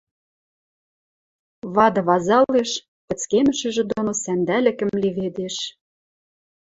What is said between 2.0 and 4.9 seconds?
вазалеш, пӹцкемӹшӹжӹ доно сӓндӓлӹкӹм